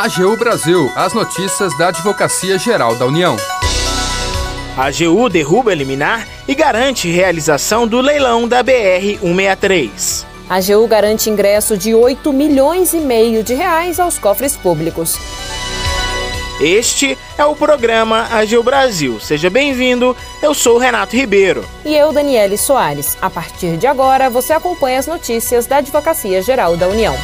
AGU 0.00 0.36
Brasil, 0.36 0.92
as 0.94 1.12
notícias 1.12 1.76
da 1.76 1.88
Advocacia 1.88 2.56
Geral 2.56 2.94
da 2.94 3.04
União. 3.04 3.34
A 4.76 4.84
AGU 4.86 5.28
derruba 5.28 5.74
liminar 5.74 6.24
e 6.46 6.54
garante 6.54 7.10
realização 7.10 7.84
do 7.84 8.00
leilão 8.00 8.46
da 8.46 8.62
BR 8.62 9.18
163. 9.20 10.24
A 10.48 10.54
AGU 10.54 10.86
garante 10.86 11.28
ingresso 11.28 11.76
de 11.76 11.96
8 11.96 12.32
milhões 12.32 12.94
e 12.94 12.98
meio 12.98 13.42
de 13.42 13.54
reais 13.54 13.98
aos 13.98 14.20
cofres 14.20 14.56
públicos. 14.56 15.18
Este 16.60 17.18
é 17.36 17.44
o 17.44 17.56
programa 17.56 18.28
Agil 18.30 18.62
Brasil. 18.62 19.18
Seja 19.18 19.50
bem-vindo. 19.50 20.16
Eu 20.40 20.54
sou 20.54 20.78
Renato 20.78 21.16
Ribeiro. 21.16 21.64
E 21.84 21.96
eu, 21.96 22.12
Daniele 22.12 22.56
Soares. 22.56 23.18
A 23.20 23.28
partir 23.28 23.76
de 23.76 23.88
agora, 23.88 24.30
você 24.30 24.52
acompanha 24.52 25.00
as 25.00 25.08
notícias 25.08 25.66
da 25.66 25.78
Advocacia 25.78 26.40
Geral 26.40 26.76
da 26.76 26.86
União. 26.86 27.16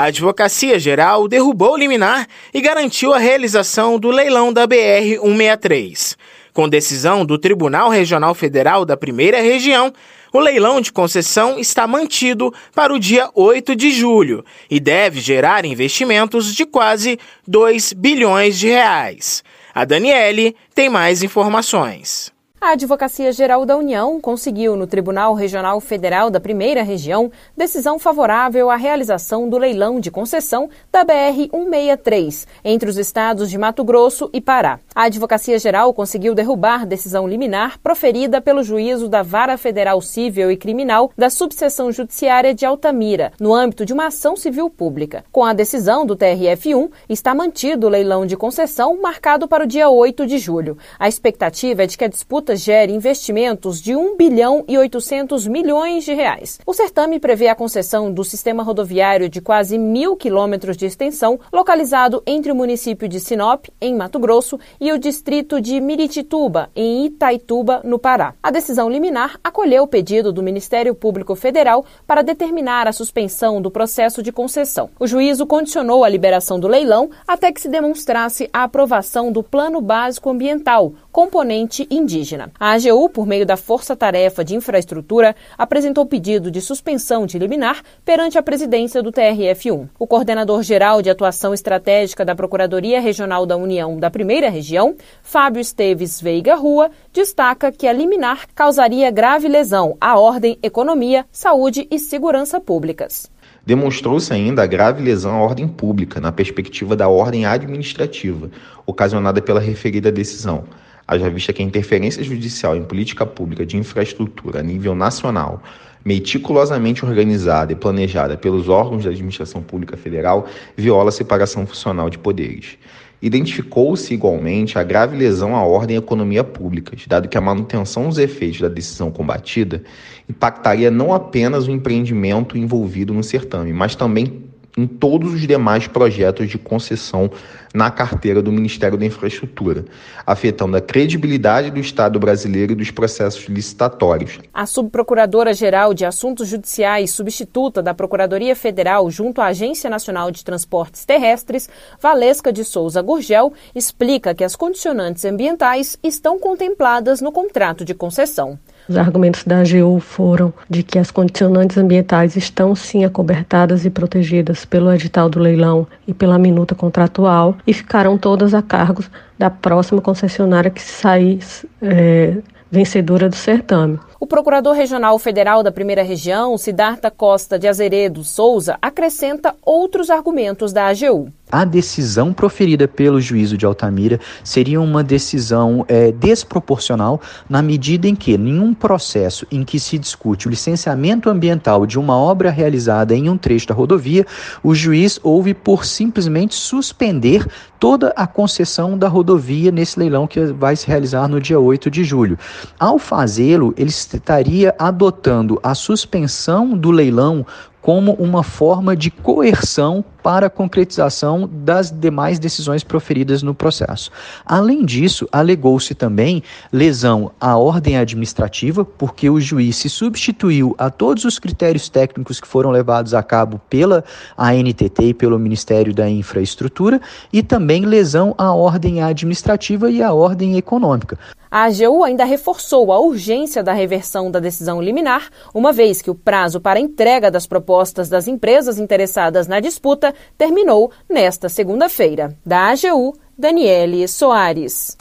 A 0.00 0.04
Advocacia 0.04 0.78
Geral 0.78 1.28
derrubou 1.28 1.74
o 1.74 1.76
liminar 1.76 2.26
e 2.54 2.62
garantiu 2.62 3.12
a 3.12 3.18
realização 3.18 3.98
do 3.98 4.10
leilão 4.10 4.50
da 4.50 4.66
BR 4.66 5.20
163. 5.20 6.16
Com 6.54 6.70
decisão 6.70 7.22
do 7.22 7.36
Tribunal 7.36 7.90
Regional 7.90 8.34
Federal 8.34 8.86
da 8.86 8.96
Primeira 8.96 9.42
Região, 9.42 9.92
o 10.32 10.40
leilão 10.40 10.80
de 10.80 10.90
concessão 10.90 11.58
está 11.58 11.86
mantido 11.86 12.50
para 12.74 12.94
o 12.94 12.98
dia 12.98 13.28
8 13.34 13.76
de 13.76 13.90
julho 13.90 14.42
e 14.70 14.80
deve 14.80 15.20
gerar 15.20 15.66
investimentos 15.66 16.54
de 16.54 16.64
quase 16.64 17.18
2 17.46 17.92
bilhões 17.92 18.58
de 18.58 18.68
reais. 18.68 19.44
A 19.74 19.84
Daniele 19.84 20.56
tem 20.74 20.88
mais 20.88 21.22
informações. 21.22 22.32
A 22.62 22.72
Advocacia 22.72 23.32
Geral 23.32 23.64
da 23.64 23.74
União 23.74 24.20
conseguiu 24.20 24.76
no 24.76 24.86
Tribunal 24.86 25.32
Regional 25.32 25.80
Federal 25.80 26.28
da 26.28 26.38
Primeira 26.38 26.82
Região 26.82 27.32
decisão 27.56 27.98
favorável 27.98 28.68
à 28.68 28.76
realização 28.76 29.48
do 29.48 29.56
leilão 29.56 29.98
de 29.98 30.10
concessão 30.10 30.68
da 30.92 31.02
BR 31.02 31.48
163 31.50 32.46
entre 32.62 32.90
os 32.90 32.98
estados 32.98 33.48
de 33.48 33.56
Mato 33.56 33.82
Grosso 33.82 34.28
e 34.30 34.42
Pará. 34.42 34.78
A 34.94 35.04
Advocacia 35.04 35.58
Geral 35.58 35.94
conseguiu 35.94 36.34
derrubar 36.34 36.84
decisão 36.84 37.26
liminar 37.26 37.78
proferida 37.78 38.42
pelo 38.42 38.62
juízo 38.62 39.08
da 39.08 39.22
Vara 39.22 39.56
Federal 39.56 40.02
Civil 40.02 40.50
e 40.50 40.56
Criminal 40.56 41.10
da 41.16 41.30
Subseção 41.30 41.90
Judiciária 41.90 42.52
de 42.54 42.66
Altamira, 42.66 43.32
no 43.40 43.54
âmbito 43.54 43.86
de 43.86 43.94
uma 43.94 44.08
ação 44.08 44.36
civil 44.36 44.68
pública. 44.68 45.24
Com 45.32 45.46
a 45.46 45.54
decisão 45.54 46.04
do 46.04 46.14
TRF1, 46.14 46.90
está 47.08 47.34
mantido 47.34 47.86
o 47.86 47.90
leilão 47.90 48.26
de 48.26 48.36
concessão 48.36 49.00
marcado 49.00 49.48
para 49.48 49.64
o 49.64 49.66
dia 49.66 49.88
8 49.88 50.26
de 50.26 50.36
julho. 50.36 50.76
A 50.98 51.08
expectativa 51.08 51.84
é 51.84 51.86
de 51.86 51.96
que 51.96 52.04
a 52.04 52.08
disputa 52.08 52.49
gere 52.56 52.92
investimentos 52.92 53.80
de 53.80 53.94
1 53.94 54.16
bilhão 54.16 54.64
e 54.66 54.76
800 54.76 55.46
milhões 55.46 56.04
de 56.04 56.14
reais. 56.14 56.58
O 56.66 56.74
certame 56.74 57.18
prevê 57.18 57.48
a 57.48 57.54
concessão 57.54 58.12
do 58.12 58.24
sistema 58.24 58.62
rodoviário 58.62 59.28
de 59.28 59.40
quase 59.40 59.78
mil 59.78 60.16
quilômetros 60.16 60.76
de 60.76 60.86
extensão, 60.86 61.38
localizado 61.52 62.22
entre 62.26 62.52
o 62.52 62.54
município 62.54 63.08
de 63.08 63.20
Sinop, 63.20 63.66
em 63.80 63.94
Mato 63.94 64.18
Grosso, 64.18 64.58
e 64.80 64.92
o 64.92 64.98
distrito 64.98 65.60
de 65.60 65.80
Miritituba, 65.80 66.70
em 66.74 67.06
Itaituba, 67.06 67.80
no 67.84 67.98
Pará. 67.98 68.34
A 68.42 68.50
decisão 68.50 68.88
liminar 68.88 69.38
acolheu 69.42 69.84
o 69.84 69.88
pedido 69.88 70.32
do 70.32 70.42
Ministério 70.42 70.94
Público 70.94 71.34
Federal 71.34 71.84
para 72.06 72.22
determinar 72.22 72.86
a 72.86 72.92
suspensão 72.92 73.60
do 73.60 73.70
processo 73.70 74.22
de 74.22 74.32
concessão. 74.32 74.90
O 74.98 75.06
juízo 75.06 75.46
condicionou 75.46 76.04
a 76.04 76.08
liberação 76.08 76.58
do 76.58 76.68
leilão 76.68 77.10
até 77.26 77.52
que 77.52 77.60
se 77.60 77.68
demonstrasse 77.68 78.48
a 78.52 78.64
aprovação 78.64 79.32
do 79.32 79.42
Plano 79.42 79.80
Básico 79.80 80.30
Ambiental, 80.30 80.92
componente 81.12 81.86
indígena. 81.90 82.50
A 82.58 82.72
AGU, 82.72 83.08
por 83.08 83.26
meio 83.26 83.44
da 83.44 83.56
Força 83.56 83.96
Tarefa 83.96 84.44
de 84.44 84.54
Infraestrutura, 84.54 85.34
apresentou 85.58 86.06
pedido 86.06 86.50
de 86.50 86.60
suspensão 86.60 87.26
de 87.26 87.38
liminar 87.38 87.82
perante 88.04 88.38
a 88.38 88.42
presidência 88.42 89.02
do 89.02 89.12
TRF1. 89.12 89.88
O 89.98 90.06
coordenador 90.06 90.62
geral 90.62 91.02
de 91.02 91.10
atuação 91.10 91.52
estratégica 91.52 92.24
da 92.24 92.34
Procuradoria 92.34 93.00
Regional 93.00 93.44
da 93.44 93.56
União 93.56 93.98
da 93.98 94.10
Primeira 94.10 94.48
Região, 94.48 94.94
Fábio 95.22 95.60
Esteves 95.60 96.20
Veiga 96.20 96.54
Rua, 96.54 96.90
destaca 97.12 97.72
que 97.72 97.86
a 97.86 97.92
liminar 97.92 98.46
causaria 98.54 99.10
grave 99.10 99.48
lesão 99.48 99.96
à 100.00 100.18
ordem, 100.18 100.58
economia, 100.62 101.26
saúde 101.32 101.86
e 101.90 101.98
segurança 101.98 102.60
públicas. 102.60 103.30
Demonstrou-se 103.66 104.32
ainda 104.32 104.62
a 104.62 104.66
grave 104.66 105.02
lesão 105.02 105.34
à 105.36 105.42
ordem 105.42 105.68
pública 105.68 106.20
na 106.20 106.32
perspectiva 106.32 106.96
da 106.96 107.08
ordem 107.08 107.44
administrativa, 107.44 108.50
ocasionada 108.86 109.42
pela 109.42 109.60
referida 109.60 110.10
decisão 110.10 110.64
haja 111.10 111.28
vista 111.28 111.52
que 111.52 111.60
a 111.60 111.66
interferência 111.66 112.22
judicial 112.22 112.76
em 112.76 112.84
política 112.84 113.26
pública 113.26 113.66
de 113.66 113.76
infraestrutura 113.76 114.60
a 114.60 114.62
nível 114.62 114.94
nacional, 114.94 115.60
meticulosamente 116.04 117.04
organizada 117.04 117.72
e 117.72 117.76
planejada 117.76 118.36
pelos 118.36 118.68
órgãos 118.68 119.02
da 119.02 119.10
administração 119.10 119.60
pública 119.60 119.96
federal, 119.96 120.46
viola 120.76 121.08
a 121.08 121.12
separação 121.12 121.66
funcional 121.66 122.08
de 122.08 122.16
poderes. 122.16 122.78
Identificou-se 123.20 124.14
igualmente 124.14 124.78
a 124.78 124.84
grave 124.84 125.16
lesão 125.16 125.56
à 125.56 125.64
ordem 125.64 125.96
e 125.96 125.98
economia 125.98 126.44
públicas, 126.44 127.04
dado 127.08 127.28
que 127.28 127.36
a 127.36 127.40
manutenção 127.40 128.08
dos 128.08 128.16
efeitos 128.16 128.60
da 128.60 128.68
decisão 128.68 129.10
combatida 129.10 129.82
impactaria 130.28 130.92
não 130.92 131.12
apenas 131.12 131.66
o 131.66 131.72
empreendimento 131.72 132.56
envolvido 132.56 133.12
no 133.12 133.24
certame, 133.24 133.72
mas 133.72 133.96
também 133.96 134.49
em 134.76 134.86
todos 134.86 135.34
os 135.34 135.46
demais 135.46 135.86
projetos 135.86 136.48
de 136.48 136.58
concessão 136.58 137.30
na 137.72 137.90
carteira 137.90 138.42
do 138.42 138.50
Ministério 138.50 138.98
da 138.98 139.06
Infraestrutura, 139.06 139.84
afetando 140.26 140.76
a 140.76 140.80
credibilidade 140.80 141.70
do 141.70 141.78
Estado 141.78 142.18
brasileiro 142.18 142.72
e 142.72 142.74
dos 142.74 142.90
processos 142.90 143.44
licitatórios. 143.44 144.40
A 144.52 144.66
subprocuradora-geral 144.66 145.94
de 145.94 146.04
Assuntos 146.04 146.48
Judiciais, 146.48 147.12
substituta 147.12 147.82
da 147.82 147.94
Procuradoria 147.94 148.56
Federal 148.56 149.08
junto 149.10 149.40
à 149.40 149.46
Agência 149.46 149.88
Nacional 149.88 150.30
de 150.30 150.44
Transportes 150.44 151.04
Terrestres, 151.04 151.68
Valesca 152.00 152.52
de 152.52 152.64
Souza 152.64 153.00
Gurgel, 153.02 153.52
explica 153.74 154.34
que 154.34 154.44
as 154.44 154.56
condicionantes 154.56 155.24
ambientais 155.24 155.96
estão 156.02 156.38
contempladas 156.38 157.20
no 157.20 157.30
contrato 157.30 157.84
de 157.84 157.94
concessão. 157.94 158.58
Os 158.90 158.96
argumentos 158.96 159.44
da 159.44 159.60
AGU 159.60 160.00
foram 160.00 160.52
de 160.68 160.82
que 160.82 160.98
as 160.98 161.12
condicionantes 161.12 161.78
ambientais 161.78 162.34
estão 162.34 162.74
sim 162.74 163.04
acobertadas 163.04 163.84
e 163.84 163.90
protegidas 163.90 164.64
pelo 164.64 164.92
edital 164.92 165.28
do 165.28 165.38
leilão 165.38 165.86
e 166.08 166.12
pela 166.12 166.36
minuta 166.36 166.74
contratual 166.74 167.56
e 167.64 167.72
ficarão 167.72 168.18
todas 168.18 168.52
a 168.52 168.60
cargo 168.60 169.04
da 169.38 169.48
próxima 169.48 170.00
concessionária 170.00 170.72
que 170.72 170.82
sair 170.82 171.38
é, 171.80 172.38
vencedora 172.68 173.28
do 173.28 173.36
certame. 173.36 173.96
O 174.22 174.26
Procurador 174.26 174.74
Regional 174.74 175.18
Federal 175.18 175.62
da 175.62 175.72
Primeira 175.72 176.02
Região, 176.02 176.58
Siddhartha 176.58 177.10
Costa 177.10 177.58
de 177.58 177.66
Azeredo 177.66 178.22
Souza, 178.22 178.76
acrescenta 178.82 179.56
outros 179.64 180.10
argumentos 180.10 180.74
da 180.74 180.88
AGU 180.88 181.32
a 181.50 181.64
decisão 181.64 182.32
proferida 182.32 182.86
pelo 182.86 183.20
juízo 183.20 183.56
de 183.56 183.66
Altamira 183.66 184.20
seria 184.44 184.80
uma 184.80 185.02
decisão 185.02 185.84
é, 185.88 186.12
desproporcional 186.12 187.20
na 187.48 187.60
medida 187.60 188.06
em 188.06 188.14
que 188.14 188.38
nenhum 188.38 188.72
processo 188.72 189.46
em 189.50 189.64
que 189.64 189.80
se 189.80 189.98
discute 189.98 190.46
o 190.46 190.50
licenciamento 190.50 191.28
ambiental 191.28 191.86
de 191.86 191.98
uma 191.98 192.16
obra 192.16 192.50
realizada 192.50 193.14
em 193.14 193.28
um 193.28 193.36
trecho 193.36 193.66
da 193.66 193.74
rodovia, 193.74 194.26
o 194.62 194.74
juiz 194.74 195.18
houve 195.22 195.52
por 195.52 195.84
simplesmente 195.84 196.54
suspender 196.54 197.46
toda 197.78 198.12
a 198.14 198.26
concessão 198.26 198.96
da 198.96 199.08
rodovia 199.08 199.70
nesse 199.70 199.98
leilão 199.98 200.26
que 200.26 200.40
vai 200.46 200.76
se 200.76 200.86
realizar 200.86 201.26
no 201.26 201.40
dia 201.40 201.58
8 201.58 201.90
de 201.90 202.04
julho. 202.04 202.38
Ao 202.78 202.98
fazê-lo, 202.98 203.74
ele 203.76 203.90
estaria 204.16 204.74
adotando 204.78 205.58
a 205.62 205.74
suspensão 205.74 206.76
do 206.76 206.90
leilão 206.90 207.46
como 207.80 208.12
uma 208.14 208.42
forma 208.42 208.94
de 208.94 209.10
coerção 209.10 210.04
para 210.22 210.46
a 210.46 210.50
concretização 210.50 211.48
das 211.50 211.90
demais 211.90 212.38
decisões 212.38 212.84
proferidas 212.84 213.42
no 213.42 213.54
processo. 213.54 214.10
Além 214.44 214.84
disso, 214.84 215.26
alegou-se 215.32 215.94
também 215.94 216.42
lesão 216.70 217.32
à 217.40 217.56
ordem 217.56 217.96
administrativa, 217.96 218.84
porque 218.84 219.30
o 219.30 219.40
juiz 219.40 219.76
se 219.76 219.88
substituiu 219.88 220.74
a 220.76 220.90
todos 220.90 221.24
os 221.24 221.38
critérios 221.38 221.88
técnicos 221.88 222.38
que 222.38 222.46
foram 222.46 222.70
levados 222.70 223.14
a 223.14 223.22
cabo 223.22 223.58
pela 223.70 224.04
ANTT 224.36 225.02
e 225.02 225.14
pelo 225.14 225.38
Ministério 225.38 225.94
da 225.94 226.08
Infraestrutura, 226.08 227.00
e 227.32 227.42
também 227.42 227.86
lesão 227.86 228.34
à 228.36 228.52
ordem 228.52 229.02
administrativa 229.02 229.90
e 229.90 230.02
à 230.02 230.12
ordem 230.12 230.58
econômica. 230.58 231.18
A 231.50 231.64
AGU 231.64 232.04
ainda 232.04 232.24
reforçou 232.24 232.92
a 232.92 233.00
urgência 233.00 233.60
da 233.60 233.72
reversão 233.72 234.30
da 234.30 234.38
decisão 234.38 234.80
liminar, 234.80 235.28
uma 235.52 235.72
vez 235.72 236.00
que 236.00 236.08
o 236.08 236.14
prazo 236.14 236.60
para 236.60 236.78
entrega 236.78 237.28
das 237.28 237.44
propostas 237.44 237.69
das 238.08 238.26
empresas 238.26 238.78
interessadas 238.78 239.46
na 239.46 239.60
disputa 239.60 240.14
terminou 240.36 240.90
nesta 241.08 241.48
segunda-feira. 241.48 242.36
Da 242.44 242.70
AGU, 242.70 243.14
Daniele 243.38 244.06
Soares. 244.08 244.96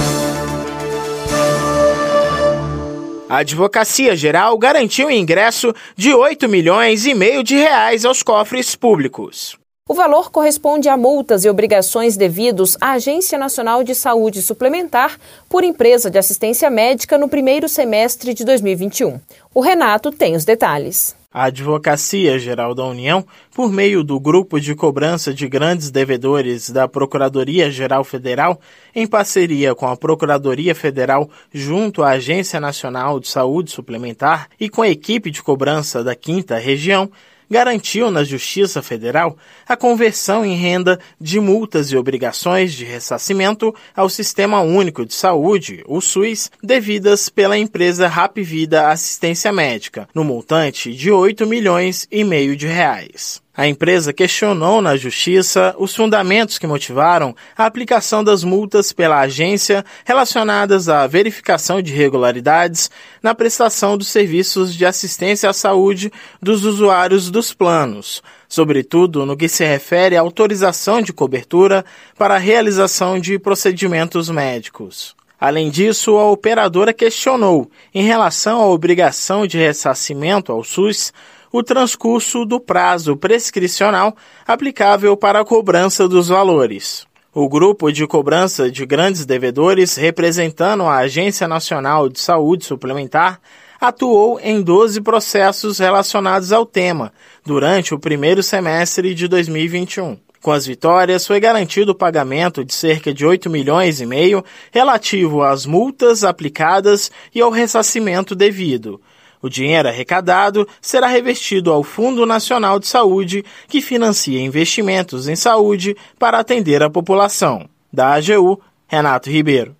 A 3.30 3.38
Advocacia 3.38 4.16
Geral 4.16 4.58
garantiu 4.58 5.08
o 5.08 5.12
ingresso 5.12 5.74
de 5.96 6.14
8 6.14 6.50
milhões 6.50 7.06
e 7.06 7.14
meio 7.14 7.44
de 7.44 7.56
reais 7.56 8.04
aos 8.04 8.24
cofres 8.24 8.76
públicos. 8.76 9.56
O 9.88 9.94
valor 9.96 10.32
corresponde 10.32 10.88
a 10.88 10.96
multas 10.96 11.44
e 11.44 11.50
obrigações 11.50 12.16
devidos 12.16 12.78
à 12.80 12.92
Agência 12.92 13.40
Nacional 13.40 13.84
de 13.84 13.96
Saúde 13.96 14.40
Suplementar 14.42 15.20
por 15.50 15.64
empresa 15.64 16.12
de 16.12 16.18
assistência 16.20 16.70
médica 16.70 17.18
no 17.18 17.28
primeiro 17.28 17.68
semestre 17.68 18.34
de 18.36 18.46
2021. 18.46 19.20
O 19.52 19.62
Renato 19.62 20.12
tem 20.12 20.36
os 20.36 20.46
detalhes. 20.46 21.19
A 21.32 21.44
Advocacia 21.44 22.40
Geral 22.40 22.74
da 22.74 22.84
União, 22.84 23.24
por 23.54 23.72
meio 23.72 24.04
do 24.04 24.20
Grupo 24.20 24.60
de 24.60 24.74
Cobrança 24.74 25.32
de 25.32 25.48
Grandes 25.48 25.92
Devedores 25.92 26.72
da 26.72 26.88
Procuradoria 26.88 27.70
Geral 27.70 28.04
Federal, 28.04 28.60
em 28.96 29.06
parceria 29.06 29.76
com 29.76 29.86
a 29.86 29.96
Procuradoria 29.96 30.74
Federal 30.74 31.30
junto 31.54 32.02
à 32.02 32.14
Agência 32.14 32.60
Nacional 32.60 33.20
de 33.20 33.28
Saúde 33.28 33.70
Suplementar 33.70 34.50
e 34.60 34.68
com 34.68 34.82
a 34.82 34.90
equipe 34.90 35.30
de 35.30 35.44
cobrança 35.44 36.04
da 36.04 36.16
Quinta 36.16 36.58
Região, 36.58 37.12
garantiu 37.50 38.12
na 38.12 38.24
Justiça 38.24 38.82
Federal 38.82 39.38
a 39.68 39.76
conversão 39.76 40.46
em 40.46 40.56
renda 40.56 41.00
de 41.20 41.40
multas 41.40 41.92
e 41.92 41.98
obrigações 41.98 42.74
de 42.74 42.86
ressarcimento 42.86 43.74
ao 43.96 44.10
Sistema 44.10 44.62
Único 44.62 45.06
de 45.06 45.14
Saúde, 45.14 45.84
o 45.88 46.00
SUS, 46.00 46.52
devidas 46.62 47.30
pela 47.30 47.58
empresa 47.58 48.08
Rap 48.08 48.42
Vida 48.42 48.90
Assistência 48.90 49.52
Médica, 49.52 50.08
no 50.14 50.24
montante 50.24 50.94
de 50.94 51.12
8 51.12 51.48
milhões 51.48 52.08
e 52.12 52.24
meio 52.24 52.56
de 52.56 52.68
reais. 52.68 53.42
A 53.60 53.68
empresa 53.68 54.14
questionou 54.14 54.82
na 54.82 54.96
justiça 54.96 55.76
os 55.78 55.94
fundamentos 55.94 56.58
que 56.58 56.66
motivaram 56.66 57.36
a 57.58 57.66
aplicação 57.66 58.24
das 58.24 58.42
multas 58.42 58.94
pela 58.94 59.20
agência 59.20 59.84
relacionadas 60.06 60.88
à 60.88 61.06
verificação 61.06 61.82
de 61.82 61.92
irregularidades 61.92 62.90
na 63.22 63.36
prestação 63.36 63.98
dos 63.98 64.08
serviços 64.08 64.74
de 64.74 64.86
assistência 64.86 65.50
à 65.50 65.52
saúde 65.52 66.10
dos 66.42 66.64
usuários 66.64 67.30
dos 67.30 67.54
planos, 67.54 68.24
sobretudo 68.48 69.26
no 69.26 69.36
que 69.36 69.50
se 69.50 69.66
refere 69.66 70.16
à 70.16 70.22
autorização 70.22 71.02
de 71.02 71.12
cobertura 71.12 71.84
para 72.18 72.36
a 72.36 72.40
realização 72.40 73.20
de 73.20 73.38
procedimentos 73.38 74.30
médicos. 74.30 75.14
Além 75.38 75.70
disso, 75.70 76.18
a 76.18 76.32
operadora 76.32 76.94
questionou, 76.94 77.70
em 77.94 78.04
relação 78.04 78.62
à 78.62 78.68
obrigação 78.68 79.46
de 79.46 79.58
ressarcimento 79.58 80.50
ao 80.50 80.64
SUS, 80.64 81.12
o 81.52 81.64
transcurso 81.64 82.46
do 82.46 82.60
prazo 82.60 83.18
prescricional 83.18 84.16
aplicável 84.48 85.18
para 85.18 85.42
a 85.42 85.46
cobrança 85.46 86.08
dos 86.08 86.28
valores. 86.28 87.08
O 87.34 87.48
grupo 87.48 87.92
de 87.92 88.08
cobrança 88.08 88.72
de 88.72 88.86
grandes 88.86 89.26
devedores, 89.26 89.96
representando 89.96 90.84
a 90.84 90.98
Agência 90.98 91.48
Nacional 91.48 92.10
de 92.10 92.20
Saúde 92.20 92.66
Suplementar, 92.66 93.40
atuou 93.80 94.40
em 94.42 94.62
12 94.62 95.02
processos 95.02 95.80
relacionados 95.80 96.52
ao 96.52 96.66
tema 96.66 97.14
durante 97.46 97.94
o 97.94 98.00
primeiro 98.00 98.44
semestre 98.44 99.14
de 99.14 99.28
2021. 99.28 100.18
Com 100.42 100.52
as 100.52 100.66
vitórias, 100.66 101.28
foi 101.28 101.40
garantido 101.40 101.92
o 101.92 101.96
pagamento 101.96 102.64
de 102.64 102.74
cerca 102.74 103.14
de 103.14 103.26
8 103.26 103.50
milhões 103.50 104.00
e 104.00 104.06
meio 104.06 104.44
relativo 104.72 105.44
às 105.44 105.66
multas 105.66 106.24
aplicadas 106.24 107.12
e 107.36 107.42
ao 107.42 107.52
ressarcimento 107.52 108.34
devido. 108.34 109.02
O 109.42 109.50
dinheiro 109.50 109.88
arrecadado 109.88 110.68
será 110.82 111.08
revestido 111.08 111.72
ao 111.72 111.82
Fundo 111.82 112.26
Nacional 112.26 112.80
de 112.80 112.88
Saúde, 112.88 113.46
que 113.68 113.82
financia 113.82 114.42
investimentos 114.42 115.28
em 115.30 115.36
saúde 115.36 115.96
para 116.18 116.40
atender 116.40 116.84
a 116.84 116.90
população. 116.90 117.70
Da 117.92 118.14
AGU, 118.14 118.60
Renato 118.88 119.30
Ribeiro. 119.30 119.76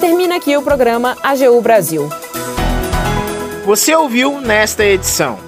Termina 0.00 0.36
aqui 0.36 0.56
o 0.56 0.62
programa 0.62 1.16
AGU 1.22 1.60
Brasil. 1.60 2.08
Você 3.64 3.94
ouviu 3.94 4.40
nesta 4.40 4.84
edição. 4.84 5.38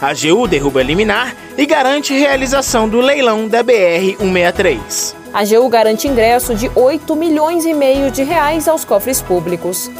A 0.00 0.08
AGU 0.10 0.46
derruba 0.46 0.82
liminar 0.82 1.34
e 1.56 1.66
garante 1.66 2.12
realização 2.12 2.88
do 2.88 3.00
leilão 3.00 3.48
da 3.48 3.64
BR 3.64 4.16
163. 4.18 5.16
A 5.32 5.40
AGU 5.40 5.68
garante 5.68 6.06
ingresso 6.06 6.54
de 6.54 6.70
8 6.74 7.14
milhões 7.16 7.64
e 7.66 7.74
meio 7.74 8.10
de 8.10 8.22
reais 8.22 8.68
aos 8.68 8.84
cofres 8.84 9.20
públicos. 9.20 9.90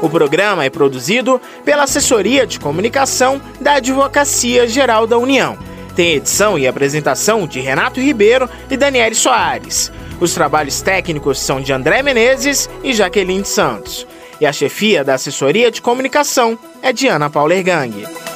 O 0.00 0.08
programa 0.08 0.64
é 0.64 0.70
produzido 0.70 1.40
pela 1.64 1.82
Assessoria 1.82 2.46
de 2.46 2.60
Comunicação 2.60 3.40
da 3.60 3.74
Advocacia 3.74 4.68
Geral 4.68 5.06
da 5.06 5.18
União. 5.18 5.58
Tem 5.96 6.14
edição 6.14 6.56
e 6.56 6.68
apresentação 6.68 7.48
de 7.48 7.58
Renato 7.58 8.00
Ribeiro 8.00 8.48
e 8.70 8.76
Daniele 8.76 9.16
Soares. 9.16 9.90
Os 10.20 10.32
trabalhos 10.32 10.80
técnicos 10.80 11.40
são 11.40 11.60
de 11.60 11.72
André 11.72 12.02
Menezes 12.02 12.70
e 12.84 12.92
Jaqueline 12.92 13.44
Santos. 13.44 14.06
E 14.40 14.46
a 14.46 14.52
chefia 14.52 15.02
da 15.02 15.14
Assessoria 15.14 15.68
de 15.68 15.82
Comunicação 15.82 16.56
é 16.80 16.92
de 16.92 17.08
Ana 17.08 17.28
Paula 17.28 17.56
Ergang. 17.56 18.27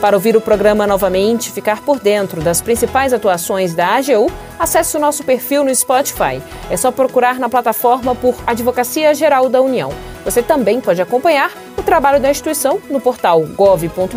Para 0.00 0.16
ouvir 0.16 0.34
o 0.34 0.40
programa 0.40 0.86
novamente 0.86 1.48
e 1.48 1.52
ficar 1.52 1.82
por 1.82 2.00
dentro 2.00 2.40
das 2.40 2.62
principais 2.62 3.12
atuações 3.12 3.74
da 3.74 3.96
AGU, 3.96 4.32
acesse 4.58 4.96
o 4.96 5.00
nosso 5.00 5.22
perfil 5.22 5.62
no 5.62 5.74
Spotify. 5.74 6.40
É 6.70 6.76
só 6.76 6.90
procurar 6.90 7.38
na 7.38 7.50
plataforma 7.50 8.14
por 8.14 8.34
Advocacia 8.46 9.14
Geral 9.14 9.50
da 9.50 9.60
União. 9.60 9.92
Você 10.24 10.42
também 10.42 10.80
pode 10.80 11.02
acompanhar 11.02 11.52
o 11.76 11.82
trabalho 11.82 12.18
da 12.18 12.30
instituição 12.30 12.80
no 12.88 12.98
portal 12.98 13.42
gov.br/agu. 13.42 14.10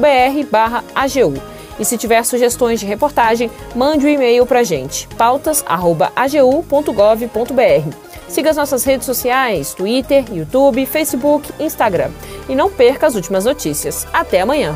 E 1.80 1.83
se 1.83 1.97
tiver 1.97 2.24
sugestões 2.24 2.80
de 2.80 2.85
reportagem, 2.85 3.51
mande 3.75 4.06
um 4.06 4.09
e-mail 4.09 4.45
para 4.45 4.59
a 4.59 4.63
gente, 4.63 5.07
pautas.agu.gov.br. 5.18 7.97
Siga 8.30 8.51
as 8.51 8.57
nossas 8.57 8.83
redes 8.83 9.06
sociais, 9.06 9.74
Twitter, 9.74 10.25
YouTube, 10.31 10.85
Facebook, 10.85 11.51
Instagram. 11.59 12.12
E 12.47 12.56
não 12.56 12.71
perca 12.71 13.07
as 13.07 13.15
últimas 13.15 13.45
notícias. 13.45 14.07
Até 14.13 14.41
amanhã! 14.41 14.75